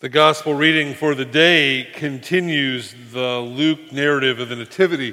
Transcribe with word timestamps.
The 0.00 0.08
gospel 0.08 0.54
reading 0.54 0.94
for 0.94 1.14
the 1.14 1.26
day 1.26 1.86
continues 1.92 2.94
the 3.12 3.38
Luke 3.38 3.92
narrative 3.92 4.40
of 4.40 4.48
the 4.48 4.56
Nativity. 4.56 5.12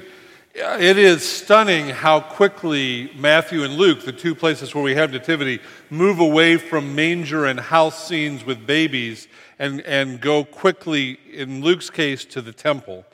It 0.54 0.96
is 0.96 1.30
stunning 1.30 1.90
how 1.90 2.20
quickly 2.20 3.12
Matthew 3.14 3.64
and 3.64 3.74
Luke, 3.74 4.06
the 4.06 4.12
two 4.12 4.34
places 4.34 4.74
where 4.74 4.82
we 4.82 4.94
have 4.94 5.12
Nativity, 5.12 5.60
move 5.90 6.20
away 6.20 6.56
from 6.56 6.94
manger 6.94 7.44
and 7.44 7.60
house 7.60 8.08
scenes 8.08 8.46
with 8.46 8.66
babies 8.66 9.28
and, 9.58 9.82
and 9.82 10.22
go 10.22 10.42
quickly, 10.42 11.18
in 11.34 11.60
Luke's 11.60 11.90
case, 11.90 12.24
to 12.24 12.40
the 12.40 12.54
temple. 12.54 13.04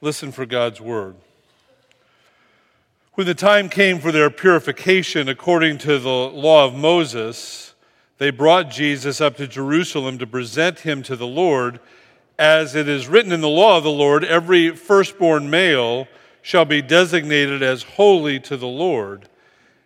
Listen 0.00 0.32
for 0.32 0.44
God's 0.44 0.80
word. 0.80 1.14
When 3.14 3.28
the 3.28 3.36
time 3.36 3.68
came 3.68 4.00
for 4.00 4.10
their 4.10 4.30
purification 4.30 5.28
according 5.28 5.78
to 5.78 6.00
the 6.00 6.08
law 6.08 6.66
of 6.66 6.74
Moses, 6.74 7.69
they 8.20 8.28
brought 8.28 8.70
Jesus 8.70 9.18
up 9.22 9.38
to 9.38 9.48
Jerusalem 9.48 10.18
to 10.18 10.26
present 10.26 10.80
him 10.80 11.02
to 11.04 11.16
the 11.16 11.26
Lord. 11.26 11.80
As 12.38 12.76
it 12.76 12.86
is 12.86 13.08
written 13.08 13.32
in 13.32 13.40
the 13.40 13.48
law 13.48 13.78
of 13.78 13.82
the 13.82 13.90
Lord, 13.90 14.24
every 14.24 14.76
firstborn 14.76 15.48
male 15.48 16.06
shall 16.42 16.66
be 16.66 16.82
designated 16.82 17.62
as 17.62 17.82
holy 17.82 18.38
to 18.40 18.58
the 18.58 18.68
Lord. 18.68 19.30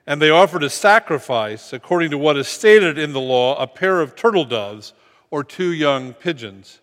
And 0.05 0.21
they 0.21 0.31
offered 0.31 0.65
a 0.65 0.69
sacrifice, 0.69 1.73
according 1.73 2.11
to 2.11 2.19
what 2.19 2.37
is 2.37 2.49
stated 2.49 2.99
in 2.99 3.13
the 3.13 3.21
law, 3.21 3.57
a 3.57 3.69
pair 3.69 4.01
of 4.01 4.17
turtle 4.17 4.45
doves 4.45 4.95
or 5.31 5.45
two 5.45 5.73
young 5.73 6.13
pigeons. 6.13 6.81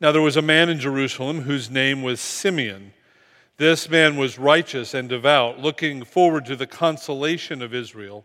Now 0.00 0.12
there 0.12 0.22
was 0.22 0.36
a 0.36 0.42
man 0.42 0.68
in 0.68 0.78
Jerusalem 0.78 1.40
whose 1.40 1.68
name 1.68 2.04
was 2.04 2.20
Simeon. 2.20 2.92
This 3.56 3.90
man 3.90 4.16
was 4.16 4.38
righteous 4.38 4.94
and 4.94 5.08
devout, 5.08 5.58
looking 5.58 6.04
forward 6.04 6.46
to 6.46 6.54
the 6.54 6.68
consolation 6.68 7.60
of 7.60 7.74
Israel 7.74 8.24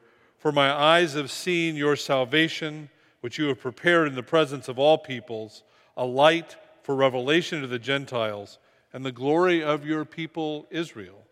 For 0.41 0.51
my 0.51 0.71
eyes 0.71 1.13
have 1.13 1.29
seen 1.29 1.75
your 1.75 1.95
salvation, 1.95 2.89
which 3.19 3.37
you 3.37 3.45
have 3.49 3.61
prepared 3.61 4.07
in 4.07 4.15
the 4.15 4.23
presence 4.23 4.67
of 4.67 4.79
all 4.79 4.97
peoples, 4.97 5.61
a 5.95 6.03
light 6.03 6.55
for 6.81 6.95
revelation 6.95 7.61
to 7.61 7.67
the 7.67 7.77
Gentiles, 7.77 8.57
and 8.91 9.05
the 9.05 9.11
glory 9.11 9.63
of 9.63 9.85
your 9.85 10.03
people 10.03 10.65
Israel. 10.71 11.27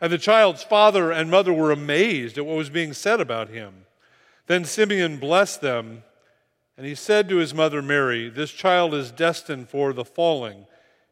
And 0.00 0.12
the 0.12 0.18
child's 0.18 0.64
father 0.64 1.12
and 1.12 1.30
mother 1.30 1.52
were 1.52 1.70
amazed 1.70 2.36
at 2.36 2.44
what 2.44 2.56
was 2.56 2.70
being 2.70 2.92
said 2.92 3.20
about 3.20 3.50
him. 3.50 3.86
Then 4.48 4.64
Simeon 4.64 5.18
blessed 5.18 5.60
them, 5.60 6.02
and 6.76 6.84
he 6.84 6.96
said 6.96 7.28
to 7.28 7.36
his 7.36 7.54
mother 7.54 7.82
Mary, 7.82 8.28
This 8.28 8.50
child 8.50 8.94
is 8.94 9.12
destined 9.12 9.68
for 9.68 9.92
the 9.92 10.04
falling 10.04 10.66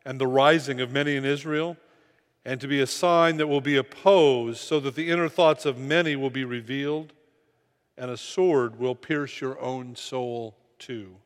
and 0.04 0.20
the 0.20 0.26
rising 0.26 0.80
of 0.80 0.90
many 0.90 1.14
in 1.14 1.24
Israel 1.24 1.76
and 2.44 2.60
to 2.60 2.66
be 2.66 2.80
a 2.80 2.86
sign 2.86 3.36
that 3.36 3.46
will 3.46 3.60
be 3.60 3.76
opposed, 3.76 4.58
so 4.58 4.80
that 4.80 4.94
the 4.94 5.10
inner 5.10 5.28
thoughts 5.28 5.64
of 5.64 5.78
many 5.78 6.16
will 6.16 6.30
be 6.30 6.44
revealed, 6.44 7.12
and 7.96 8.10
a 8.10 8.16
sword 8.16 8.78
will 8.78 8.94
pierce 8.94 9.40
your 9.40 9.60
own 9.60 9.94
soul 9.94 10.56
too. 10.78 11.16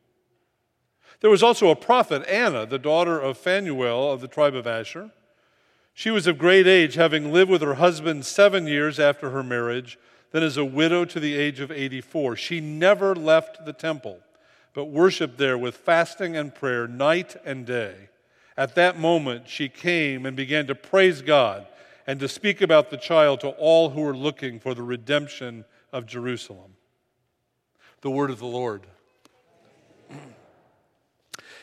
There 1.21 1.31
was 1.31 1.41
also 1.41 1.69
a 1.69 1.75
prophet, 1.75 2.27
Anna, 2.27 2.65
the 2.65 2.77
daughter 2.77 3.19
of 3.19 3.37
Phanuel 3.37 4.11
of 4.11 4.21
the 4.21 4.27
tribe 4.27 4.53
of 4.53 4.67
Asher. 4.67 5.11
She 5.93 6.11
was 6.11 6.27
of 6.27 6.37
great 6.37 6.67
age, 6.67 6.93
having 6.93 7.33
lived 7.33 7.49
with 7.49 7.63
her 7.63 7.75
husband 7.75 8.25
seven 8.25 8.67
years 8.67 8.99
after 8.99 9.31
her 9.31 9.41
marriage, 9.41 9.97
then 10.31 10.43
as 10.43 10.57
a 10.57 10.65
widow 10.65 11.05
to 11.05 11.19
the 11.19 11.35
age 11.35 11.59
of 11.59 11.71
84. 11.71 12.35
She 12.35 12.59
never 12.59 13.15
left 13.15 13.65
the 13.65 13.73
temple, 13.73 14.19
but 14.73 14.85
worshiped 14.85 15.39
there 15.39 15.57
with 15.57 15.75
fasting 15.75 16.37
and 16.37 16.53
prayer 16.53 16.87
night 16.87 17.35
and 17.43 17.65
day. 17.65 18.09
At 18.57 18.73
that 18.75 18.97
moment, 18.97 19.47
she 19.47 19.69
came 19.69 20.25
and 20.25 20.35
began 20.35 20.65
to 20.67 20.75
praise 20.75 21.21
God 21.21 21.67
and 22.07 22.19
to 22.19 22.27
speak 22.27 22.61
about 22.61 22.89
the 22.89 22.97
child 22.97 23.41
to 23.41 23.49
all 23.49 23.91
who 23.91 24.01
were 24.01 24.17
looking 24.17 24.59
for 24.59 24.73
the 24.73 24.81
redemption 24.81 25.63
of 25.93 26.07
Jerusalem. 26.07 26.73
The 28.01 28.09
word 28.09 28.31
of 28.31 28.39
the 28.39 28.45
Lord. 28.45 28.87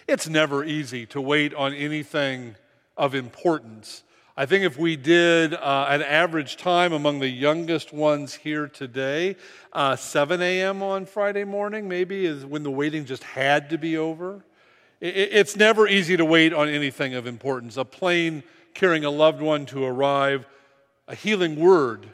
It's 0.07 0.29
never 0.29 0.63
easy 0.63 1.07
to 1.07 1.21
wait 1.21 1.55
on 1.55 1.73
anything 1.73 2.57
of 2.95 3.15
importance. 3.15 4.03
I 4.37 4.45
think 4.45 4.63
if 4.65 4.77
we 4.77 4.97
did 4.97 5.55
uh, 5.55 5.87
an 5.89 6.03
average 6.03 6.59
time 6.59 6.93
among 6.93 7.21
the 7.21 7.29
youngest 7.29 7.91
ones 7.91 8.35
here 8.35 8.69
today, 8.69 9.37
uh, 9.73 9.97
7 9.97 10.43
a.m. 10.43 10.83
on 10.83 11.07
Friday 11.07 11.45
morning 11.45 11.89
maybe 11.89 12.27
is 12.27 12.45
when 12.45 12.65
the 12.65 12.71
waiting 12.71 13.07
just 13.07 13.23
had 13.25 13.71
to 13.71 13.79
be 13.79 13.97
over. 13.97 14.45
It's 15.07 15.55
never 15.55 15.87
easy 15.87 16.17
to 16.17 16.25
wait 16.25 16.55
on 16.55 16.71
anything 16.71 17.13
of 17.13 17.27
importance. 17.27 17.77
A 17.77 17.85
plane 17.85 18.43
carrying 18.73 19.05
a 19.05 19.11
loved 19.11 19.43
one 19.43 19.67
to 19.67 19.85
arrive, 19.85 20.47
a 21.07 21.15
healing 21.15 21.57
word 21.57 22.09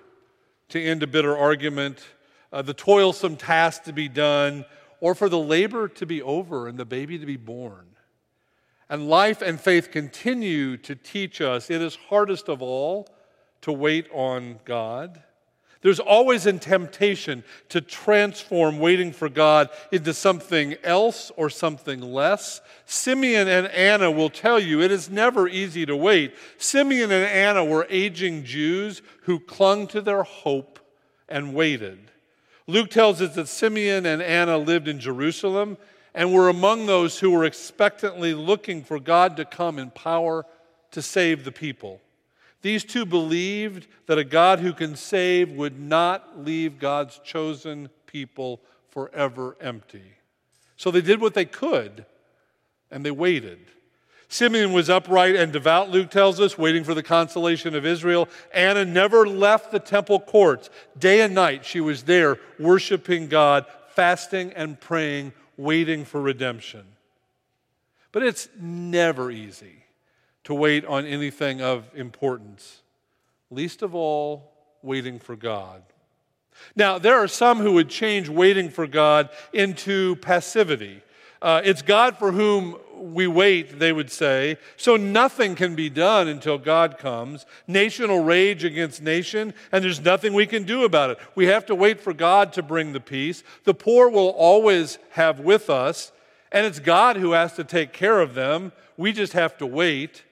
to 0.70 0.82
end 0.82 1.04
a 1.04 1.06
bitter 1.06 1.36
argument, 1.36 2.04
uh, 2.52 2.62
the 2.62 2.74
toilsome 2.74 3.36
task 3.36 3.84
to 3.84 3.92
be 3.92 4.08
done, 4.08 4.64
or 4.98 5.14
for 5.14 5.28
the 5.28 5.38
labor 5.38 5.86
to 5.86 6.04
be 6.04 6.20
over 6.20 6.66
and 6.66 6.76
the 6.76 6.84
baby 6.84 7.16
to 7.16 7.26
be 7.26 7.36
born. 7.36 7.86
And 8.88 9.08
life 9.08 9.40
and 9.40 9.60
faith 9.60 9.92
continue 9.92 10.76
to 10.78 10.96
teach 10.96 11.40
us 11.40 11.70
it 11.70 11.80
is 11.80 11.94
hardest 11.94 12.48
of 12.48 12.60
all 12.60 13.08
to 13.60 13.70
wait 13.70 14.08
on 14.12 14.58
God. 14.64 15.22
There's 15.82 16.00
always 16.00 16.44
a 16.44 16.52
temptation 16.52 17.42
to 17.70 17.80
transform 17.80 18.78
waiting 18.80 19.12
for 19.12 19.30
God 19.30 19.70
into 19.90 20.12
something 20.12 20.74
else 20.84 21.32
or 21.36 21.48
something 21.48 22.00
less. 22.02 22.60
Simeon 22.84 23.48
and 23.48 23.66
Anna 23.68 24.10
will 24.10 24.28
tell 24.28 24.60
you 24.60 24.82
it 24.82 24.90
is 24.90 25.08
never 25.08 25.48
easy 25.48 25.86
to 25.86 25.96
wait. 25.96 26.34
Simeon 26.58 27.10
and 27.10 27.24
Anna 27.24 27.64
were 27.64 27.86
aging 27.88 28.44
Jews 28.44 29.00
who 29.22 29.40
clung 29.40 29.86
to 29.88 30.02
their 30.02 30.22
hope 30.22 30.78
and 31.28 31.54
waited. 31.54 32.10
Luke 32.66 32.90
tells 32.90 33.22
us 33.22 33.34
that 33.36 33.48
Simeon 33.48 34.04
and 34.04 34.20
Anna 34.20 34.58
lived 34.58 34.86
in 34.86 35.00
Jerusalem 35.00 35.78
and 36.14 36.34
were 36.34 36.50
among 36.50 36.86
those 36.86 37.20
who 37.20 37.30
were 37.30 37.44
expectantly 37.44 38.34
looking 38.34 38.84
for 38.84 39.00
God 39.00 39.36
to 39.38 39.46
come 39.46 39.78
in 39.78 39.90
power 39.90 40.44
to 40.90 41.00
save 41.00 41.44
the 41.44 41.52
people. 41.52 42.00
These 42.62 42.84
two 42.84 43.06
believed 43.06 43.86
that 44.06 44.18
a 44.18 44.24
God 44.24 44.60
who 44.60 44.72
can 44.72 44.96
save 44.96 45.50
would 45.52 45.78
not 45.78 46.44
leave 46.44 46.78
God's 46.78 47.18
chosen 47.24 47.88
people 48.06 48.60
forever 48.90 49.56
empty. 49.60 50.02
So 50.76 50.90
they 50.90 51.00
did 51.00 51.20
what 51.20 51.34
they 51.34 51.46
could 51.46 52.04
and 52.90 53.04
they 53.04 53.10
waited. 53.10 53.58
Simeon 54.28 54.72
was 54.72 54.88
upright 54.88 55.34
and 55.34 55.52
devout, 55.52 55.90
Luke 55.90 56.10
tells 56.10 56.38
us, 56.38 56.56
waiting 56.56 56.84
for 56.84 56.94
the 56.94 57.02
consolation 57.02 57.74
of 57.74 57.84
Israel. 57.84 58.28
Anna 58.54 58.84
never 58.84 59.26
left 59.26 59.72
the 59.72 59.80
temple 59.80 60.20
courts. 60.20 60.70
Day 60.96 61.22
and 61.22 61.34
night, 61.34 61.64
she 61.64 61.80
was 61.80 62.04
there 62.04 62.38
worshiping 62.58 63.26
God, 63.26 63.66
fasting 63.88 64.52
and 64.52 64.78
praying, 64.78 65.32
waiting 65.56 66.04
for 66.04 66.20
redemption. 66.20 66.84
But 68.12 68.22
it's 68.22 68.48
never 68.56 69.32
easy 69.32 69.79
to 70.50 70.54
wait 70.54 70.84
on 70.84 71.06
anything 71.06 71.62
of 71.62 71.88
importance, 71.94 72.82
least 73.52 73.82
of 73.82 73.94
all, 73.94 74.52
waiting 74.82 75.20
for 75.20 75.36
God. 75.36 75.80
Now, 76.74 76.98
there 76.98 77.14
are 77.18 77.28
some 77.28 77.60
who 77.60 77.74
would 77.74 77.88
change 77.88 78.28
waiting 78.28 78.68
for 78.68 78.88
God 78.88 79.30
into 79.52 80.16
passivity. 80.16 81.02
Uh, 81.40 81.62
it's 81.64 81.82
God 81.82 82.18
for 82.18 82.32
whom 82.32 82.76
we 82.96 83.28
wait, 83.28 83.78
they 83.78 83.92
would 83.92 84.10
say. 84.10 84.58
So 84.76 84.96
nothing 84.96 85.54
can 85.54 85.76
be 85.76 85.88
done 85.88 86.26
until 86.26 86.58
God 86.58 86.98
comes. 86.98 87.46
Nation 87.68 88.10
will 88.10 88.24
rage 88.24 88.64
against 88.64 89.00
nation, 89.00 89.54
and 89.70 89.84
there's 89.84 90.00
nothing 90.00 90.34
we 90.34 90.46
can 90.46 90.64
do 90.64 90.82
about 90.82 91.10
it. 91.10 91.18
We 91.36 91.46
have 91.46 91.64
to 91.66 91.76
wait 91.76 92.00
for 92.00 92.12
God 92.12 92.52
to 92.54 92.62
bring 92.62 92.92
the 92.92 92.98
peace. 92.98 93.44
The 93.62 93.72
poor 93.72 94.10
will 94.10 94.30
always 94.30 94.98
have 95.10 95.38
with 95.38 95.70
us, 95.70 96.10
and 96.50 96.66
it's 96.66 96.80
God 96.80 97.16
who 97.16 97.32
has 97.32 97.52
to 97.54 97.62
take 97.62 97.92
care 97.92 98.20
of 98.20 98.34
them. 98.34 98.72
We 98.96 99.12
just 99.12 99.32
have 99.34 99.56
to 99.58 99.66
wait. 99.66 100.24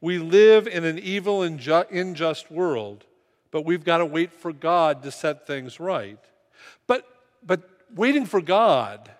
We 0.00 0.18
live 0.18 0.66
in 0.66 0.84
an 0.84 0.98
evil 0.98 1.42
and 1.42 1.60
unjust 1.66 2.50
world, 2.50 3.04
but 3.50 3.64
we've 3.64 3.84
got 3.84 3.98
to 3.98 4.06
wait 4.06 4.32
for 4.32 4.52
God 4.52 5.02
to 5.02 5.10
set 5.10 5.46
things 5.46 5.78
right. 5.78 6.18
But, 6.86 7.06
but 7.44 7.62
waiting 7.94 8.26
for 8.26 8.40
God 8.40 9.10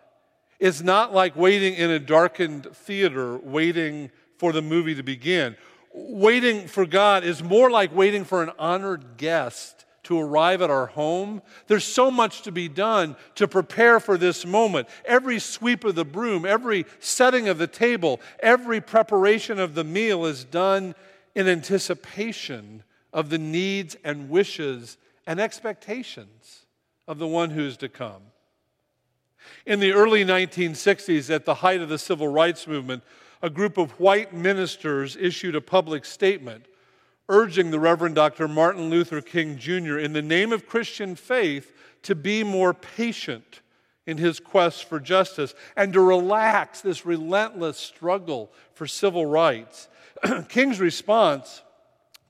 is 0.58 0.82
not 0.82 1.12
like 1.12 1.36
waiting 1.36 1.74
in 1.74 1.90
a 1.90 1.98
darkened 1.98 2.66
theater, 2.74 3.38
waiting 3.38 4.10
for 4.38 4.52
the 4.52 4.62
movie 4.62 4.94
to 4.94 5.02
begin. 5.02 5.56
Waiting 5.92 6.66
for 6.66 6.86
God 6.86 7.24
is 7.24 7.42
more 7.42 7.70
like 7.70 7.94
waiting 7.94 8.24
for 8.24 8.42
an 8.42 8.50
honored 8.58 9.16
guest 9.16 9.84
to 10.10 10.20
arrive 10.20 10.60
at 10.60 10.70
our 10.70 10.86
home. 10.86 11.40
There's 11.68 11.84
so 11.84 12.10
much 12.10 12.42
to 12.42 12.52
be 12.52 12.68
done 12.68 13.16
to 13.36 13.46
prepare 13.46 14.00
for 14.00 14.18
this 14.18 14.44
moment. 14.44 14.88
Every 15.04 15.38
sweep 15.38 15.84
of 15.84 15.94
the 15.94 16.04
broom, 16.04 16.44
every 16.44 16.84
setting 16.98 17.48
of 17.48 17.58
the 17.58 17.68
table, 17.68 18.20
every 18.40 18.80
preparation 18.80 19.60
of 19.60 19.74
the 19.74 19.84
meal 19.84 20.26
is 20.26 20.42
done 20.42 20.96
in 21.36 21.46
anticipation 21.46 22.82
of 23.12 23.30
the 23.30 23.38
needs 23.38 23.96
and 24.02 24.28
wishes 24.28 24.98
and 25.28 25.38
expectations 25.38 26.66
of 27.06 27.18
the 27.18 27.28
one 27.28 27.50
who's 27.50 27.76
to 27.76 27.88
come. 27.88 28.22
In 29.64 29.78
the 29.78 29.92
early 29.92 30.24
1960s, 30.24 31.32
at 31.32 31.44
the 31.44 31.54
height 31.54 31.80
of 31.80 31.88
the 31.88 31.98
civil 31.98 32.26
rights 32.26 32.66
movement, 32.66 33.04
a 33.42 33.50
group 33.50 33.78
of 33.78 33.92
white 33.92 34.34
ministers 34.34 35.16
issued 35.16 35.54
a 35.54 35.60
public 35.60 36.04
statement 36.04 36.66
urging 37.30 37.70
the 37.70 37.78
Reverend 37.78 38.16
Dr. 38.16 38.48
Martin 38.48 38.90
Luther 38.90 39.20
King 39.20 39.56
Jr., 39.56 39.98
in 39.98 40.12
the 40.12 40.20
name 40.20 40.52
of 40.52 40.66
Christian 40.66 41.14
faith, 41.14 41.72
to 42.02 42.14
be 42.14 42.42
more 42.42 42.74
patient 42.74 43.60
in 44.06 44.18
his 44.18 44.40
quest 44.40 44.84
for 44.84 44.98
justice 44.98 45.54
and 45.76 45.92
to 45.92 46.00
relax 46.00 46.80
this 46.80 47.06
relentless 47.06 47.78
struggle 47.78 48.50
for 48.74 48.86
civil 48.86 49.24
rights. 49.24 49.88
King's 50.48 50.80
response 50.80 51.62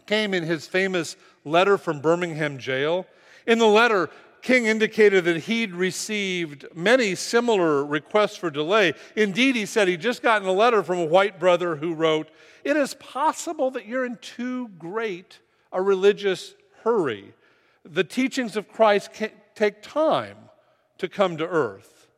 came 0.06 0.34
in 0.34 0.42
his 0.42 0.66
famous 0.66 1.16
letter 1.44 1.78
from 1.78 2.00
Birmingham 2.00 2.58
jail. 2.58 3.06
In 3.46 3.58
the 3.58 3.66
letter, 3.66 4.10
King 4.42 4.66
indicated 4.66 5.24
that 5.24 5.42
he'd 5.42 5.74
received 5.74 6.66
many 6.74 7.14
similar 7.14 7.84
requests 7.84 8.36
for 8.36 8.50
delay. 8.50 8.94
Indeed, 9.16 9.56
he 9.56 9.66
said 9.66 9.88
he'd 9.88 10.00
just 10.00 10.22
gotten 10.22 10.48
a 10.48 10.52
letter 10.52 10.82
from 10.82 10.98
a 10.98 11.04
white 11.04 11.38
brother 11.38 11.76
who 11.76 11.94
wrote, 11.94 12.28
It 12.64 12.76
is 12.76 12.94
possible 12.94 13.70
that 13.72 13.86
you're 13.86 14.06
in 14.06 14.16
too 14.16 14.68
great 14.78 15.40
a 15.72 15.80
religious 15.80 16.54
hurry. 16.82 17.34
The 17.84 18.04
teachings 18.04 18.56
of 18.56 18.68
Christ 18.68 19.10
take 19.54 19.82
time 19.82 20.36
to 20.98 21.08
come 21.08 21.36
to 21.36 21.46
earth. 21.46 22.08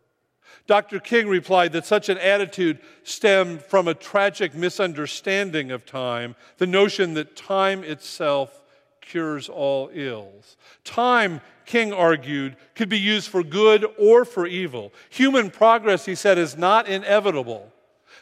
Dr. 0.66 1.00
King 1.00 1.28
replied 1.28 1.72
that 1.72 1.86
such 1.86 2.08
an 2.08 2.18
attitude 2.18 2.78
stemmed 3.02 3.62
from 3.62 3.88
a 3.88 3.94
tragic 3.94 4.54
misunderstanding 4.54 5.70
of 5.70 5.84
time, 5.84 6.36
the 6.58 6.66
notion 6.66 7.14
that 7.14 7.36
time 7.36 7.82
itself 7.82 8.61
cures 9.02 9.48
all 9.48 9.90
ills. 9.92 10.56
Time 10.84 11.40
King 11.66 11.92
argued, 11.92 12.56
could 12.74 12.88
be 12.88 12.98
used 12.98 13.28
for 13.28 13.42
good 13.42 13.86
or 13.98 14.24
for 14.24 14.46
evil. 14.46 14.92
Human 15.10 15.50
progress, 15.50 16.04
he 16.04 16.14
said, 16.14 16.38
is 16.38 16.56
not 16.56 16.88
inevitable, 16.88 17.72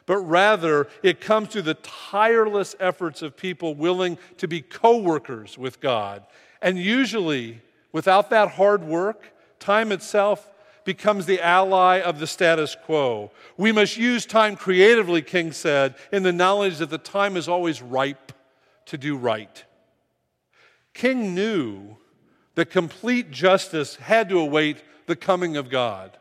but 0.06 0.18
rather 0.18 0.88
it 1.02 1.20
comes 1.20 1.48
through 1.48 1.62
the 1.62 1.74
tireless 1.74 2.74
efforts 2.80 3.22
of 3.22 3.36
people 3.36 3.74
willing 3.74 4.18
to 4.38 4.48
be 4.48 4.60
co 4.60 4.98
workers 4.98 5.56
with 5.56 5.80
God. 5.80 6.24
And 6.62 6.78
usually, 6.78 7.60
without 7.92 8.30
that 8.30 8.52
hard 8.52 8.84
work, 8.84 9.32
time 9.58 9.92
itself 9.92 10.48
becomes 10.84 11.26
the 11.26 11.40
ally 11.40 12.00
of 12.00 12.18
the 12.18 12.26
status 12.26 12.76
quo. 12.84 13.30
We 13.56 13.72
must 13.72 13.96
use 13.96 14.26
time 14.26 14.56
creatively, 14.56 15.22
King 15.22 15.52
said, 15.52 15.94
in 16.10 16.22
the 16.22 16.32
knowledge 16.32 16.78
that 16.78 16.90
the 16.90 16.98
time 16.98 17.36
is 17.36 17.48
always 17.48 17.82
ripe 17.82 18.32
to 18.86 18.98
do 18.98 19.16
right. 19.16 19.64
King 21.00 21.34
knew 21.34 21.96
that 22.56 22.68
complete 22.68 23.30
justice 23.30 23.96
had 23.96 24.28
to 24.28 24.38
await 24.38 24.84
the 25.06 25.16
coming 25.16 25.56
of 25.56 25.70
God. 25.70 26.18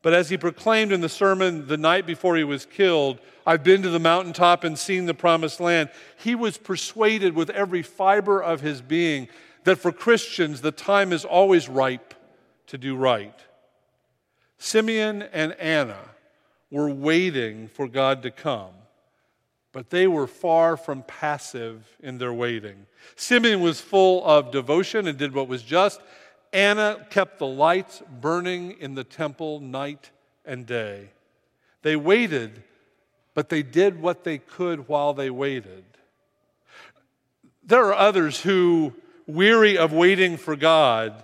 But 0.00 0.14
as 0.14 0.30
he 0.30 0.38
proclaimed 0.38 0.92
in 0.92 1.02
the 1.02 1.10
sermon 1.10 1.66
the 1.66 1.76
night 1.76 2.06
before 2.06 2.34
he 2.34 2.42
was 2.42 2.64
killed, 2.64 3.18
I've 3.46 3.62
been 3.62 3.82
to 3.82 3.90
the 3.90 3.98
mountaintop 3.98 4.64
and 4.64 4.78
seen 4.78 5.04
the 5.04 5.12
promised 5.12 5.60
land, 5.60 5.90
he 6.16 6.34
was 6.34 6.56
persuaded 6.56 7.34
with 7.34 7.50
every 7.50 7.82
fiber 7.82 8.42
of 8.42 8.62
his 8.62 8.80
being 8.80 9.28
that 9.64 9.76
for 9.76 9.92
Christians 9.92 10.62
the 10.62 10.72
time 10.72 11.12
is 11.12 11.26
always 11.26 11.68
ripe 11.68 12.14
to 12.68 12.78
do 12.78 12.96
right. 12.96 13.38
Simeon 14.56 15.20
and 15.20 15.52
Anna 15.56 16.00
were 16.70 16.88
waiting 16.88 17.68
for 17.68 17.86
God 17.86 18.22
to 18.22 18.30
come. 18.30 18.77
But 19.72 19.90
they 19.90 20.06
were 20.06 20.26
far 20.26 20.76
from 20.76 21.02
passive 21.02 21.96
in 22.00 22.18
their 22.18 22.32
waiting. 22.32 22.86
Simeon 23.16 23.60
was 23.60 23.80
full 23.80 24.24
of 24.24 24.50
devotion 24.50 25.06
and 25.06 25.18
did 25.18 25.34
what 25.34 25.48
was 25.48 25.62
just. 25.62 26.00
Anna 26.52 27.06
kept 27.10 27.38
the 27.38 27.46
lights 27.46 28.02
burning 28.20 28.76
in 28.80 28.94
the 28.94 29.04
temple 29.04 29.60
night 29.60 30.10
and 30.44 30.64
day. 30.66 31.10
They 31.82 31.96
waited, 31.96 32.62
but 33.34 33.50
they 33.50 33.62
did 33.62 34.00
what 34.00 34.24
they 34.24 34.38
could 34.38 34.88
while 34.88 35.12
they 35.12 35.30
waited. 35.30 35.84
There 37.62 37.84
are 37.84 37.94
others 37.94 38.40
who, 38.40 38.94
weary 39.26 39.76
of 39.76 39.92
waiting 39.92 40.38
for 40.38 40.56
God, 40.56 41.22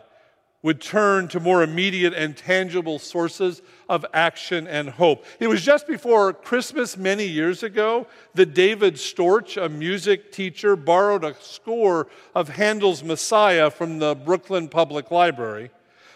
would 0.65 0.81
turn 0.81 1.29
to 1.29 1.39
more 1.39 1.63
immediate 1.63 2.15
and 2.15 2.35
tangible 2.35 2.99
sources 2.99 3.61
of 3.87 4.05
action 4.15 4.67
and 4.67 4.89
hope. 4.89 5.27
It 5.39 5.47
was 5.47 5.61
just 5.61 5.87
before 5.87 6.33
Christmas 6.33 6.97
many 6.97 7.27
years 7.27 7.63
ago 7.63 8.07
that 8.33 8.55
David 8.55 8.95
Storch, 8.95 9.63
a 9.63 9.69
music 9.69 10.33
teacher, 10.33 10.75
borrowed 10.75 11.23
a 11.23 11.35
score 11.39 12.09
of 12.35 12.49
Handel's 12.49 13.05
Messiah 13.05 13.71
from 13.71 13.99
the 13.99 14.15
Brooklyn 14.15 14.69
Public 14.69 15.11
Library. 15.11 15.71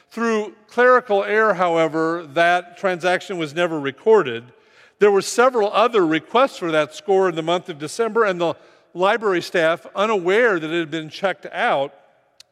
Through 0.08 0.54
clerical 0.66 1.22
error, 1.24 1.52
however, 1.52 2.26
that 2.32 2.78
transaction 2.78 3.36
was 3.36 3.54
never 3.54 3.78
recorded. 3.78 4.44
There 4.98 5.10
were 5.10 5.20
several 5.20 5.70
other 5.70 6.06
requests 6.06 6.56
for 6.56 6.72
that 6.72 6.94
score 6.94 7.28
in 7.28 7.34
the 7.34 7.42
month 7.42 7.68
of 7.68 7.78
December, 7.78 8.24
and 8.24 8.40
the 8.40 8.54
library 8.94 9.42
staff, 9.42 9.86
unaware 9.94 10.58
that 10.58 10.70
it 10.70 10.80
had 10.80 10.90
been 10.90 11.10
checked 11.10 11.44
out, 11.52 11.92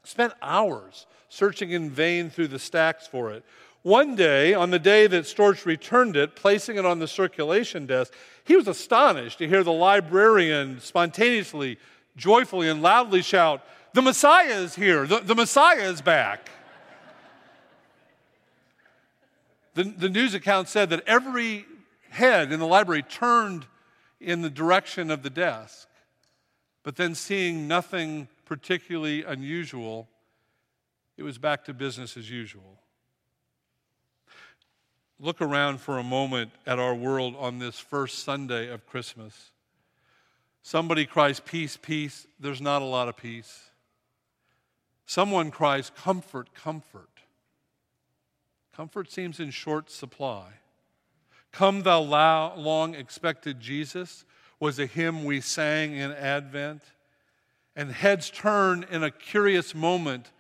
spent 0.07 0.33
hours 0.43 1.07
searching 1.29 1.71
in 1.71 1.91
vain 1.91 2.31
through 2.31 2.49
the 2.49 2.59
stacks 2.59 3.07
for 3.07 3.33
it. 3.33 3.45
One 3.83 4.17
day, 4.17 4.53
on 4.53 4.71
the 4.71 4.79
day 4.79 5.07
that 5.07 5.25
Storch 5.25 5.65
returned 5.65 6.17
it, 6.17 6.35
placing 6.35 6.77
it 6.77 6.85
on 6.85 6.99
the 6.99 7.07
circulation 7.07 7.87
desk, 7.87 8.13
he 8.45 8.57
was 8.57 8.67
astonished 8.67 9.39
to 9.39 9.49
hear 9.49 9.63
the 9.63 9.73
librarian 9.73 10.81
spontaneously, 10.81 11.79
joyfully, 12.17 12.69
and 12.69 12.83
loudly 12.83 13.23
shout, 13.23 13.65
The 13.95 14.03
Messiah 14.03 14.55
is 14.55 14.75
here! 14.75 15.07
The, 15.07 15.21
the 15.21 15.35
Messiah 15.35 15.89
is 15.89 16.01
back! 16.01 16.51
the, 19.75 19.85
the 19.85 20.09
news 20.09 20.35
account 20.35 20.69
said 20.69 20.91
that 20.91 21.05
every 21.07 21.67
head 22.09 22.51
in 22.51 22.59
the 22.59 22.67
library 22.67 23.03
turned 23.03 23.67
in 24.21 24.43
the 24.43 24.51
direction 24.51 25.11
of 25.11 25.23
the 25.23 25.31
desk, 25.31 25.87
but 26.83 26.97
then 26.97 27.15
seeing 27.15 27.69
nothing 27.69 28.27
particularly 28.47 29.25
unusual, 29.25 30.09
it 31.19 31.23
was 31.23 31.37
back 31.37 31.65
to 31.67 31.75
business 31.75 32.17
as 32.17 32.31
usual. 32.31 32.79
Look 35.21 35.43
around 35.43 35.81
for 35.81 35.99
a 35.99 36.03
moment 36.03 36.53
at 36.67 36.79
our 36.79 36.95
world 36.95 37.35
on 37.39 37.59
this 37.59 37.79
first 37.79 38.21
Sunday 38.21 38.71
of 38.71 38.87
Christmas. 38.87 39.51
Somebody 40.63 41.07
cries, 41.07 41.41
Peace, 41.41 41.77
peace. 41.77 42.27
There's 42.41 42.61
not 42.61 42.83
a 42.83 42.87
lot 42.87 43.09
of 43.09 43.17
peace. 43.17 43.71
Someone 45.07 45.51
cries, 45.51 45.91
Comfort, 45.91 46.55
comfort. 46.55 47.09
Comfort 48.75 49.11
seems 49.11 49.41
in 49.41 49.51
short 49.51 49.91
supply. 49.91 50.49
Come, 51.51 51.83
thou 51.83 52.01
long 52.57 52.95
expected 52.95 53.61
Jesus 53.61 54.25
was 54.61 54.79
a 54.79 54.87
hymn 54.87 55.25
we 55.25 55.41
sang 55.41 55.95
in 55.95 56.13
Advent. 56.13 56.83
And 57.77 57.93
heads 57.93 58.31
turn 58.31 58.87
in 58.91 59.05
a 59.05 59.11
curious 59.11 59.75
moment 59.75 60.33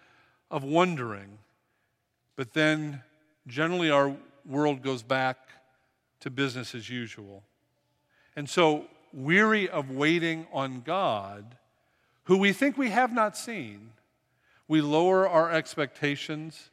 of 0.50 0.64
wondering. 0.64 1.38
But 2.34 2.54
then 2.54 3.02
generally 3.46 3.90
our 3.90 4.16
world 4.44 4.82
goes 4.82 5.02
back 5.02 5.36
to 6.20 6.30
business 6.30 6.74
as 6.74 6.88
usual. 6.88 7.44
And 8.34 8.48
so, 8.48 8.86
weary 9.12 9.68
of 9.68 9.90
waiting 9.90 10.46
on 10.52 10.80
God, 10.80 11.56
who 12.24 12.38
we 12.38 12.52
think 12.52 12.76
we 12.76 12.90
have 12.90 13.12
not 13.12 13.36
seen, 13.36 13.90
we 14.68 14.80
lower 14.80 15.28
our 15.28 15.50
expectations 15.50 16.70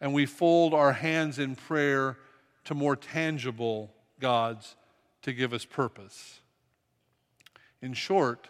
and 0.00 0.14
we 0.14 0.24
fold 0.24 0.72
our 0.72 0.92
hands 0.92 1.38
in 1.38 1.54
prayer 1.54 2.16
to 2.64 2.74
more 2.74 2.96
tangible 2.96 3.92
gods 4.18 4.76
to 5.22 5.32
give 5.32 5.52
us 5.52 5.64
purpose. 5.64 6.40
In 7.82 7.92
short, 7.92 8.48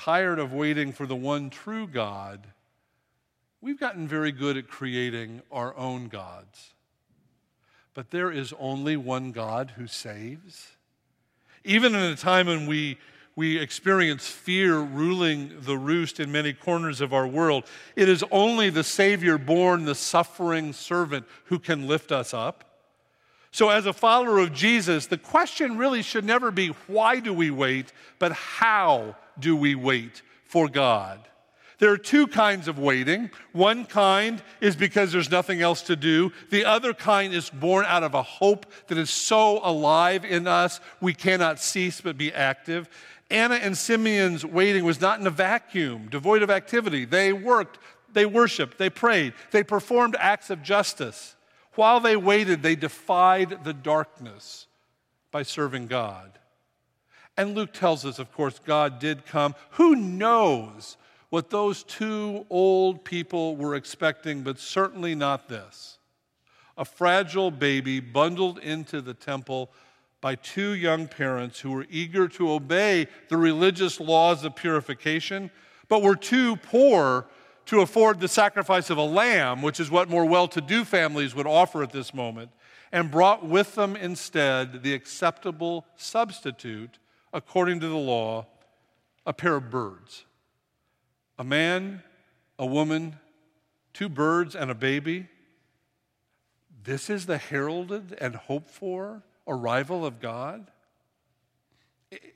tired 0.00 0.38
of 0.38 0.52
waiting 0.52 0.92
for 0.92 1.06
the 1.06 1.16
one 1.16 1.50
true 1.50 1.86
God 1.86 2.46
We've 3.62 3.78
gotten 3.78 4.08
very 4.08 4.32
good 4.32 4.56
at 4.56 4.68
creating 4.68 5.42
our 5.52 5.76
own 5.76 6.08
gods. 6.08 6.72
But 7.92 8.10
there 8.10 8.30
is 8.30 8.54
only 8.58 8.96
one 8.96 9.32
God 9.32 9.72
who 9.76 9.86
saves. 9.86 10.68
Even 11.64 11.94
in 11.94 12.00
a 12.00 12.16
time 12.16 12.46
when 12.46 12.66
we, 12.66 12.96
we 13.36 13.58
experience 13.58 14.26
fear 14.26 14.78
ruling 14.78 15.52
the 15.60 15.76
roost 15.76 16.20
in 16.20 16.32
many 16.32 16.54
corners 16.54 17.02
of 17.02 17.12
our 17.12 17.26
world, 17.26 17.64
it 17.96 18.08
is 18.08 18.24
only 18.30 18.70
the 18.70 18.84
Savior 18.84 19.36
born, 19.36 19.84
the 19.84 19.94
suffering 19.94 20.72
servant, 20.72 21.26
who 21.44 21.58
can 21.58 21.86
lift 21.86 22.12
us 22.12 22.32
up. 22.32 22.64
So, 23.52 23.68
as 23.68 23.84
a 23.84 23.92
follower 23.92 24.38
of 24.38 24.52
Jesus, 24.52 25.06
the 25.06 25.18
question 25.18 25.76
really 25.76 26.02
should 26.02 26.24
never 26.24 26.52
be 26.52 26.68
why 26.86 27.18
do 27.18 27.34
we 27.34 27.50
wait, 27.50 27.92
but 28.20 28.30
how 28.32 29.16
do 29.40 29.56
we 29.56 29.74
wait 29.74 30.22
for 30.44 30.68
God? 30.68 31.20
There 31.80 31.90
are 31.90 31.98
two 31.98 32.26
kinds 32.26 32.68
of 32.68 32.78
waiting. 32.78 33.30
One 33.52 33.86
kind 33.86 34.42
is 34.60 34.76
because 34.76 35.12
there's 35.12 35.30
nothing 35.30 35.62
else 35.62 35.80
to 35.82 35.96
do. 35.96 36.30
The 36.50 36.66
other 36.66 36.92
kind 36.92 37.32
is 37.32 37.48
born 37.48 37.86
out 37.86 38.02
of 38.02 38.12
a 38.12 38.22
hope 38.22 38.66
that 38.88 38.98
is 38.98 39.08
so 39.08 39.60
alive 39.64 40.26
in 40.26 40.46
us, 40.46 40.78
we 41.00 41.14
cannot 41.14 41.58
cease 41.58 42.02
but 42.02 42.18
be 42.18 42.32
active. 42.34 42.88
Anna 43.30 43.54
and 43.54 43.78
Simeon's 43.78 44.44
waiting 44.44 44.84
was 44.84 45.00
not 45.00 45.20
in 45.20 45.26
a 45.26 45.30
vacuum, 45.30 46.08
devoid 46.10 46.42
of 46.42 46.50
activity. 46.50 47.06
They 47.06 47.32
worked, 47.32 47.78
they 48.12 48.26
worshiped, 48.26 48.76
they 48.76 48.90
prayed, 48.90 49.32
they 49.50 49.62
performed 49.62 50.16
acts 50.18 50.50
of 50.50 50.62
justice. 50.62 51.34
While 51.76 52.00
they 52.00 52.16
waited, 52.16 52.62
they 52.62 52.76
defied 52.76 53.64
the 53.64 53.72
darkness 53.72 54.66
by 55.30 55.44
serving 55.44 55.86
God. 55.86 56.39
And 57.40 57.54
Luke 57.54 57.72
tells 57.72 58.04
us, 58.04 58.18
of 58.18 58.30
course, 58.34 58.58
God 58.58 58.98
did 58.98 59.24
come. 59.24 59.54
Who 59.70 59.96
knows 59.96 60.98
what 61.30 61.48
those 61.48 61.82
two 61.84 62.44
old 62.50 63.02
people 63.02 63.56
were 63.56 63.76
expecting, 63.76 64.42
but 64.42 64.58
certainly 64.58 65.14
not 65.14 65.48
this 65.48 65.96
a 66.76 66.84
fragile 66.84 67.50
baby 67.50 67.98
bundled 67.98 68.58
into 68.58 69.00
the 69.00 69.14
temple 69.14 69.70
by 70.20 70.34
two 70.34 70.74
young 70.74 71.08
parents 71.08 71.58
who 71.60 71.70
were 71.70 71.86
eager 71.88 72.28
to 72.28 72.50
obey 72.52 73.06
the 73.30 73.38
religious 73.38 74.00
laws 74.00 74.44
of 74.44 74.54
purification, 74.54 75.50
but 75.88 76.02
were 76.02 76.16
too 76.16 76.56
poor 76.56 77.26
to 77.64 77.80
afford 77.80 78.20
the 78.20 78.28
sacrifice 78.28 78.90
of 78.90 78.98
a 78.98 79.02
lamb, 79.02 79.62
which 79.62 79.80
is 79.80 79.90
what 79.90 80.10
more 80.10 80.26
well 80.26 80.46
to 80.46 80.60
do 80.60 80.84
families 80.84 81.34
would 81.34 81.46
offer 81.46 81.82
at 81.82 81.90
this 81.90 82.12
moment, 82.12 82.50
and 82.92 83.10
brought 83.10 83.46
with 83.46 83.76
them 83.76 83.96
instead 83.96 84.82
the 84.82 84.92
acceptable 84.92 85.86
substitute, 85.96 86.98
according 87.32 87.80
to 87.80 87.88
the 87.88 87.96
law, 87.96 88.46
a 89.26 89.32
pair 89.32 89.56
of 89.56 89.70
birds 89.70 90.24
a 91.38 91.44
man, 91.44 92.02
a 92.58 92.66
woman, 92.66 93.18
two 93.94 94.10
birds, 94.10 94.54
and 94.54 94.70
a 94.70 94.74
baby. 94.74 95.26
This 96.84 97.08
is 97.08 97.24
the 97.24 97.38
heralded 97.38 98.14
and 98.20 98.34
hoped 98.34 98.68
for 98.68 99.22
arrival 99.46 100.04
of 100.04 100.20
God. 100.20 100.70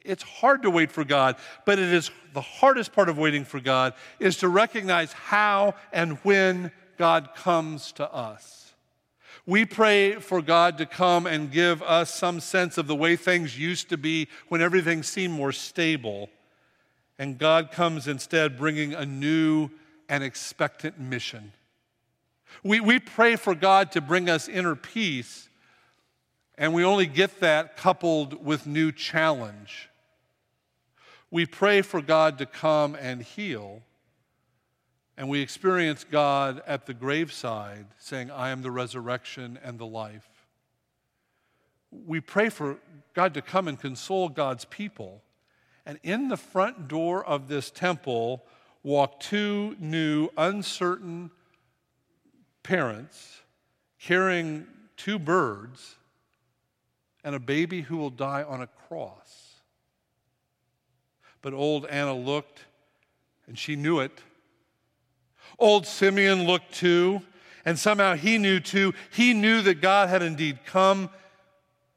It's 0.02 0.22
hard 0.22 0.62
to 0.62 0.70
wait 0.70 0.90
for 0.90 1.04
God, 1.04 1.36
but 1.66 1.78
it 1.78 1.92
is 1.92 2.10
the 2.32 2.40
hardest 2.40 2.94
part 2.94 3.10
of 3.10 3.18
waiting 3.18 3.44
for 3.44 3.60
God 3.60 3.92
is 4.18 4.38
to 4.38 4.48
recognize 4.48 5.12
how 5.12 5.74
and 5.92 6.16
when 6.22 6.72
God 6.96 7.34
comes 7.34 7.92
to 7.92 8.10
us. 8.10 8.63
We 9.46 9.66
pray 9.66 10.14
for 10.14 10.40
God 10.40 10.78
to 10.78 10.86
come 10.86 11.26
and 11.26 11.52
give 11.52 11.82
us 11.82 12.14
some 12.14 12.40
sense 12.40 12.78
of 12.78 12.86
the 12.86 12.96
way 12.96 13.14
things 13.14 13.58
used 13.58 13.90
to 13.90 13.98
be 13.98 14.28
when 14.48 14.62
everything 14.62 15.02
seemed 15.02 15.34
more 15.34 15.52
stable. 15.52 16.30
And 17.18 17.38
God 17.38 17.70
comes 17.70 18.08
instead 18.08 18.56
bringing 18.56 18.94
a 18.94 19.04
new 19.04 19.68
and 20.08 20.24
expectant 20.24 20.98
mission. 20.98 21.52
We, 22.62 22.80
we 22.80 22.98
pray 22.98 23.36
for 23.36 23.54
God 23.54 23.92
to 23.92 24.00
bring 24.00 24.30
us 24.30 24.48
inner 24.48 24.74
peace, 24.74 25.48
and 26.56 26.72
we 26.72 26.84
only 26.84 27.06
get 27.06 27.40
that 27.40 27.76
coupled 27.76 28.44
with 28.44 28.66
new 28.66 28.92
challenge. 28.92 29.90
We 31.30 31.44
pray 31.46 31.82
for 31.82 32.00
God 32.00 32.38
to 32.38 32.46
come 32.46 32.94
and 32.94 33.20
heal, 33.20 33.82
and 35.16 35.28
we 35.28 35.40
experience 35.40 36.04
God 36.04 36.62
at 36.66 36.87
the 36.87 36.94
graveside 36.94 37.87
saying, 37.99 38.30
I 38.30 38.50
am 38.50 38.62
the 38.62 38.71
resurrection 38.71 39.59
and 39.62 39.78
the 39.78 39.87
life. 39.87 40.28
We 41.90 42.21
pray 42.21 42.49
for 42.49 42.78
God 43.14 43.35
to 43.35 43.42
come 43.42 43.68
and 43.68 43.78
console 43.78 44.28
God's 44.28 44.64
people 44.64 45.23
and 45.87 45.99
in 46.02 46.28
the 46.28 46.37
front 46.37 46.88
door 46.88 47.25
of 47.25 47.49
this 47.49 47.71
temple 47.71 48.44
walk 48.83 49.21
two 49.21 49.76
new, 49.78 50.28
uncertain 50.37 51.30
parents 52.62 53.42
carrying 53.99 54.66
two 54.97 55.18
birds 55.18 55.97
and 57.23 57.35
a 57.35 57.40
baby 57.40 57.83
who 57.83 57.97
will 57.97 58.11
die 58.11 58.42
on 58.42 58.61
a 58.62 58.66
cross. 58.66 59.61
But 61.42 61.52
old 61.52 61.87
Anna 61.87 62.14
looked 62.14 62.64
and 63.47 63.59
she 63.59 63.76
knew 63.76 64.00
it. 64.00 64.23
Old 65.58 65.86
Simeon 65.86 66.44
looked 66.46 66.74
too, 66.74 67.22
and 67.64 67.78
somehow 67.78 68.14
he 68.14 68.38
knew 68.38 68.60
too. 68.60 68.94
He 69.10 69.34
knew 69.34 69.62
that 69.62 69.80
God 69.80 70.08
had 70.08 70.22
indeed 70.22 70.60
come 70.64 71.10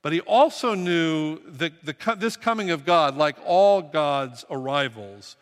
but 0.07 0.13
he 0.13 0.21
also 0.21 0.73
knew 0.73 1.37
that 1.45 1.83
the, 1.83 2.15
this 2.15 2.37
coming 2.37 2.71
of 2.71 2.85
God, 2.85 3.17
like 3.17 3.35
all 3.45 3.81
God's 3.81 4.45
arrivals, 4.49 5.35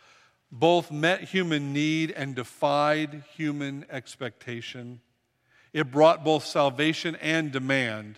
both 0.52 0.92
met 0.92 1.22
human 1.22 1.72
need 1.72 2.10
and 2.10 2.34
defied 2.34 3.24
human 3.36 3.86
expectation. 3.92 5.02
It 5.72 5.92
brought 5.92 6.24
both 6.24 6.46
salvation 6.46 7.16
and 7.18 7.52
demand. 7.52 8.18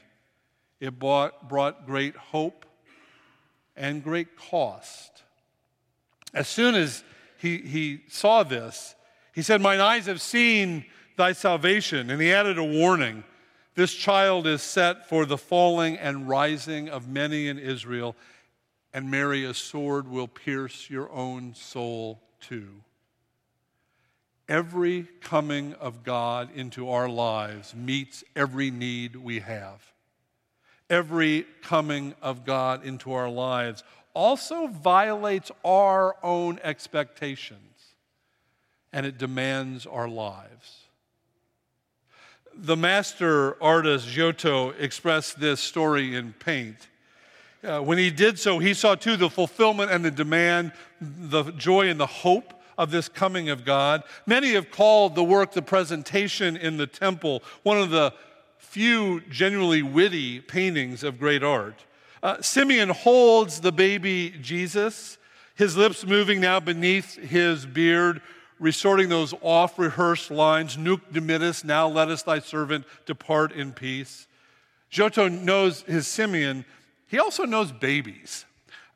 It 0.80 0.98
brought, 0.98 1.50
brought 1.50 1.86
great 1.86 2.16
hope 2.16 2.66
and 3.76 4.02
great 4.02 4.38
cost. 4.38 5.24
As 6.34 6.48
soon 6.48 6.76
as 6.76 7.04
he, 7.40 7.58
he 7.58 8.04
saw 8.08 8.44
this, 8.44 8.96
he 9.38 9.44
said, 9.44 9.62
Mine 9.62 9.80
eyes 9.80 10.08
have 10.08 10.20
seen 10.20 10.84
thy 11.16 11.32
salvation. 11.32 12.10
And 12.10 12.20
he 12.20 12.34
added 12.34 12.58
a 12.58 12.64
warning 12.64 13.24
this 13.76 13.94
child 13.94 14.48
is 14.48 14.64
set 14.64 15.08
for 15.08 15.28
the 15.28 15.38
falling 15.38 15.96
and 15.98 16.28
rising 16.28 16.90
of 16.90 17.08
many 17.08 17.48
in 17.48 17.60
Israel, 17.60 18.16
and 18.92 19.12
Mary, 19.12 19.46
a 19.46 19.54
sword 19.54 20.08
will 20.08 20.28
pierce 20.28 20.90
your 20.90 21.12
own 21.12 21.54
soul 21.54 22.20
too. 22.42 22.82
Every 24.50 25.08
coming 25.22 25.76
of 25.76 26.04
God 26.04 26.50
into 26.56 26.90
our 26.90 27.08
lives 27.08 27.76
meets 27.76 28.24
every 28.36 28.72
need 28.72 29.16
we 29.16 29.42
have. 29.42 29.84
Every 30.90 31.46
coming 31.62 32.16
of 32.24 32.44
God 32.44 32.84
into 32.84 33.14
our 33.14 33.30
lives 33.30 33.84
also 34.16 34.66
violates 34.66 35.52
our 35.64 36.16
own 36.24 36.60
expectations, 36.64 37.67
and 38.98 39.06
it 39.06 39.18
demands 39.18 39.86
our 39.86 40.10
lives 40.10 40.88
the 42.60 42.76
master 42.76 43.62
artist 43.62 44.08
Giotto 44.08 44.72
expressed 44.72 45.40
this 45.40 45.60
story 45.60 46.16
in 46.16 46.34
paint. 46.34 46.88
Uh, 47.64 47.82
when 47.82 47.98
he 47.98 48.10
did 48.10 48.40
so, 48.40 48.60
he 48.60 48.74
saw 48.74 48.96
too 48.96 49.16
the 49.16 49.30
fulfillment 49.30 49.92
and 49.92 50.04
the 50.04 50.12
demand, 50.12 50.72
the 51.00 51.44
joy 51.52 51.90
and 51.90 52.00
the 52.00 52.08
hope 52.08 52.54
of 52.78 52.92
this 52.92 53.10
coming 53.10 53.50
of 53.50 53.66
God. 53.66 54.04
Many 54.26 54.54
have 54.54 54.72
called 54.72 55.16
the 55.16 55.24
work 55.24 55.52
the 55.52 55.62
presentation 55.62 56.58
in 56.58 56.78
the 56.78 56.88
temple 56.88 57.44
one 57.64 57.78
of 57.78 57.90
the 57.90 58.14
few 58.58 59.22
genuinely 59.30 59.82
witty 59.82 60.40
paintings 60.40 61.04
of 61.04 61.20
great 61.20 61.44
art. 61.44 61.86
Uh, 62.22 62.42
Simeon 62.42 62.90
holds 62.90 63.62
the 63.62 63.72
baby 63.72 64.34
Jesus, 64.42 65.18
his 65.56 65.78
lips 65.78 66.06
moving 66.06 66.40
now 66.40 66.60
beneath 66.60 67.16
his 67.16 67.66
beard, 67.66 68.22
resorting 68.60 69.10
those 69.10 69.34
oft 69.42 69.78
rehearsed 69.78 70.32
lines, 70.32 70.78
Nunc 70.78 71.02
dimittis, 71.12 71.64
now 71.64 71.88
let 71.88 72.10
us 72.10 72.24
thy 72.24 72.40
servant 72.40 72.86
depart 73.06 73.52
in 73.52 73.72
peace. 73.72 74.28
Giotto 74.90 75.28
knows 75.28 75.82
his 75.84 76.08
Simeon, 76.08 76.66
he 77.08 77.20
also 77.20 77.46
knows 77.46 77.72
babies. 77.72 78.46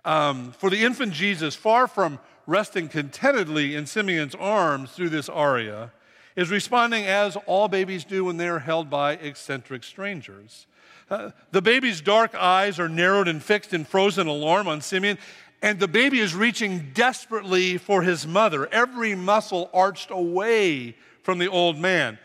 Um, 0.03 0.51
for 0.53 0.69
the 0.69 0.83
infant 0.83 1.13
Jesus, 1.13 1.55
far 1.55 1.87
from 1.87 2.19
resting 2.47 2.89
contentedly 2.89 3.75
in 3.75 3.85
Simeon's 3.85 4.35
arms 4.35 4.91
through 4.91 5.09
this 5.09 5.29
aria, 5.29 5.91
is 6.35 6.49
responding 6.49 7.05
as 7.05 7.37
all 7.45 7.67
babies 7.67 8.03
do 8.03 8.25
when 8.25 8.37
they 8.37 8.47
are 8.47 8.59
held 8.59 8.89
by 8.89 9.13
eccentric 9.13 9.83
strangers. 9.83 10.65
Uh, 11.09 11.31
the 11.51 11.61
baby's 11.61 11.99
dark 11.99 12.33
eyes 12.35 12.79
are 12.79 12.87
narrowed 12.87 13.27
and 13.27 13.43
fixed 13.43 13.73
in 13.73 13.83
frozen 13.83 14.27
alarm 14.27 14.67
on 14.67 14.79
Simeon, 14.79 15.17
and 15.61 15.79
the 15.79 15.87
baby 15.87 16.19
is 16.19 16.33
reaching 16.33 16.91
desperately 16.93 17.77
for 17.77 18.01
his 18.01 18.25
mother, 18.25 18.67
every 18.71 19.13
muscle 19.15 19.69
arched 19.73 20.09
away 20.09 20.95
from 21.21 21.37
the 21.37 21.47
old 21.47 21.77
man. 21.77 22.17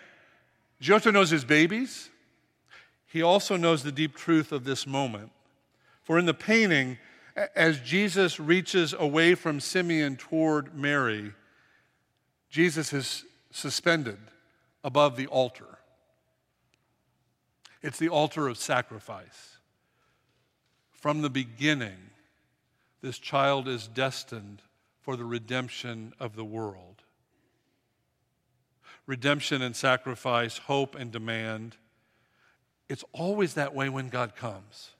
Giotto 0.80 1.10
knows 1.10 1.30
his 1.30 1.44
babies. 1.44 2.10
He 3.06 3.22
also 3.22 3.56
knows 3.56 3.82
the 3.82 3.92
deep 3.92 4.16
truth 4.16 4.52
of 4.52 4.64
this 4.64 4.86
moment. 4.86 5.32
For 6.02 6.18
in 6.18 6.26
the 6.26 6.34
painting, 6.34 6.98
as 7.54 7.80
Jesus 7.80 8.40
reaches 8.40 8.94
away 8.98 9.34
from 9.34 9.60
Simeon 9.60 10.16
toward 10.16 10.74
Mary, 10.74 11.32
Jesus 12.48 12.92
is 12.92 13.24
suspended 13.50 14.18
above 14.82 15.16
the 15.16 15.26
altar. 15.26 15.78
It's 17.82 17.98
the 17.98 18.08
altar 18.08 18.48
of 18.48 18.56
sacrifice. 18.56 19.58
From 20.92 21.22
the 21.22 21.30
beginning, 21.30 21.98
this 23.02 23.18
child 23.18 23.68
is 23.68 23.88
destined 23.88 24.62
for 25.00 25.16
the 25.16 25.24
redemption 25.24 26.12
of 26.18 26.34
the 26.34 26.44
world. 26.44 27.02
Redemption 29.06 29.62
and 29.62 29.76
sacrifice, 29.76 30.58
hope 30.58 30.94
and 30.94 31.12
demand. 31.12 31.76
It's 32.88 33.04
always 33.12 33.54
that 33.54 33.74
way 33.74 33.88
when 33.88 34.08
God 34.08 34.34
comes. 34.34 34.90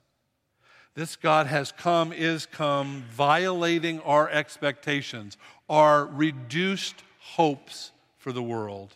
This 0.95 1.15
God 1.15 1.45
has 1.47 1.71
come, 1.71 2.11
is 2.11 2.45
come, 2.45 3.03
violating 3.11 3.99
our 4.01 4.29
expectations, 4.29 5.37
our 5.69 6.05
reduced 6.05 6.95
hopes 7.19 7.91
for 8.17 8.31
the 8.31 8.41
world, 8.41 8.95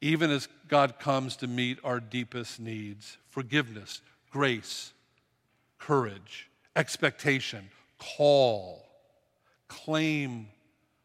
even 0.00 0.30
as 0.30 0.48
God 0.68 0.98
comes 0.98 1.36
to 1.36 1.46
meet 1.46 1.78
our 1.84 2.00
deepest 2.00 2.58
needs 2.58 3.18
forgiveness, 3.28 4.00
grace, 4.30 4.92
courage, 5.78 6.48
expectation, 6.76 7.68
call, 8.16 8.84
claim, 9.68 10.48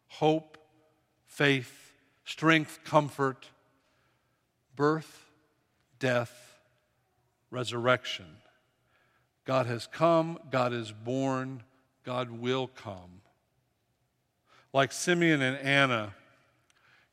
hope, 0.07 0.57
faith, 1.27 1.93
strength, 2.25 2.79
comfort, 2.83 3.47
birth, 4.75 5.29
death, 5.99 6.59
resurrection. 7.51 8.25
God 9.45 9.65
has 9.65 9.87
come, 9.87 10.39
God 10.51 10.73
is 10.73 10.91
born, 10.91 11.63
God 12.03 12.29
will 12.29 12.67
come. 12.67 13.21
Like 14.73 14.91
Simeon 14.91 15.41
and 15.41 15.57
Anna, 15.57 16.13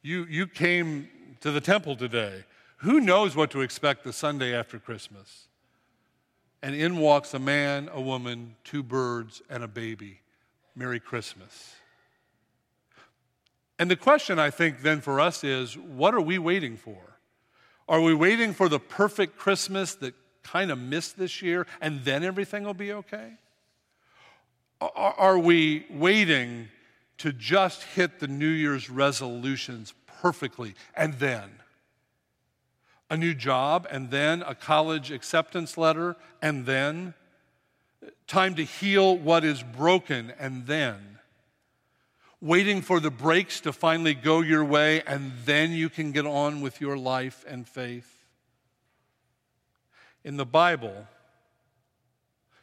you, 0.02 0.26
you 0.28 0.46
came 0.46 1.08
to 1.40 1.50
the 1.50 1.60
temple 1.60 1.96
today. 1.96 2.44
Who 2.78 3.00
knows 3.00 3.34
what 3.34 3.50
to 3.52 3.62
expect 3.62 4.04
the 4.04 4.12
Sunday 4.12 4.54
after 4.54 4.78
Christmas? 4.78 5.48
And 6.62 6.74
in 6.74 6.98
walks 6.98 7.34
a 7.34 7.38
man, 7.38 7.88
a 7.92 8.00
woman, 8.00 8.56
two 8.64 8.82
birds, 8.82 9.42
and 9.48 9.62
a 9.62 9.68
baby. 9.68 10.20
Merry 10.74 11.00
Christmas. 11.00 11.74
And 13.78 13.90
the 13.90 13.96
question 13.96 14.38
I 14.38 14.50
think 14.50 14.82
then 14.82 15.00
for 15.00 15.20
us 15.20 15.44
is 15.44 15.76
what 15.76 16.14
are 16.14 16.20
we 16.20 16.38
waiting 16.38 16.76
for? 16.76 17.18
Are 17.88 18.00
we 18.00 18.14
waiting 18.14 18.52
for 18.52 18.68
the 18.68 18.80
perfect 18.80 19.38
Christmas 19.38 19.94
that 19.96 20.14
kind 20.42 20.70
of 20.70 20.78
missed 20.78 21.18
this 21.18 21.42
year 21.42 21.66
and 21.80 22.04
then 22.04 22.24
everything 22.24 22.64
will 22.64 22.74
be 22.74 22.92
okay? 22.92 23.32
Are 24.80 25.38
we 25.38 25.86
waiting 25.90 26.68
to 27.18 27.32
just 27.32 27.82
hit 27.82 28.18
the 28.18 28.28
New 28.28 28.48
Year's 28.48 28.90
resolutions 28.90 29.94
perfectly 30.20 30.74
and 30.94 31.14
then? 31.14 31.50
A 33.08 33.16
new 33.16 33.34
job 33.34 33.86
and 33.90 34.10
then 34.10 34.42
a 34.42 34.54
college 34.54 35.10
acceptance 35.10 35.78
letter 35.78 36.16
and 36.42 36.66
then? 36.66 37.14
Time 38.26 38.54
to 38.56 38.64
heal 38.64 39.16
what 39.16 39.44
is 39.44 39.62
broken 39.62 40.32
and 40.38 40.66
then? 40.66 41.18
Waiting 42.40 42.82
for 42.82 43.00
the 43.00 43.10
breaks 43.10 43.60
to 43.60 43.72
finally 43.72 44.14
go 44.14 44.40
your 44.40 44.64
way 44.64 45.02
and 45.02 45.32
then 45.44 45.72
you 45.72 45.88
can 45.88 46.12
get 46.12 46.26
on 46.26 46.60
with 46.60 46.80
your 46.80 46.98
life 46.98 47.44
and 47.48 47.66
faith? 47.66 48.24
In 50.24 50.36
the 50.36 50.46
Bible, 50.46 51.06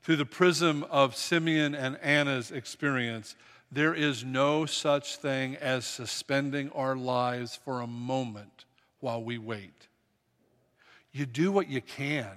through 0.01 0.17
the 0.17 0.25
prism 0.25 0.83
of 0.91 1.15
Simeon 1.15 1.73
and 1.73 1.97
Anna's 2.00 2.51
experience, 2.51 3.38
there 3.71 3.93
is 3.93 4.23
no 4.23 4.65
such 4.65 5.15
thing 5.15 5.55
as 5.55 5.85
suspending 5.85 6.69
our 6.71 6.95
lives 6.95 7.55
for 7.55 7.79
a 7.79 7.88
moment 7.88 8.65
while 9.00 9.23
we 9.23 9.38
wait. 9.38 9.88
You 11.13 11.25
do 11.25 11.51
what 11.51 11.70
you 11.70 11.79
can. 11.79 12.32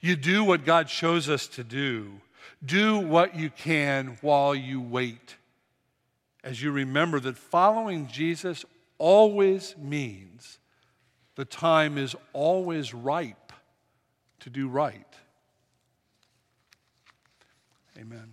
You 0.00 0.14
do 0.14 0.44
what 0.44 0.64
God 0.64 0.88
shows 0.90 1.28
us 1.28 1.46
to 1.48 1.64
do. 1.64 2.20
Do 2.64 2.98
what 2.98 3.34
you 3.34 3.50
can 3.50 4.18
while 4.20 4.54
you 4.54 4.80
wait. 4.80 5.36
As 6.44 6.62
you 6.62 6.70
remember 6.70 7.18
that 7.20 7.38
following 7.38 8.08
Jesus 8.08 8.64
always 8.98 9.74
means 9.78 10.58
the 11.34 11.44
time 11.44 11.96
is 11.96 12.14
always 12.32 12.92
ripe 12.92 13.52
to 14.40 14.50
do 14.50 14.68
right. 14.68 15.06
Amen. 17.98 18.20